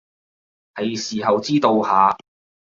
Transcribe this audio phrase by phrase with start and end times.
[0.73, 2.17] 喺時候知道下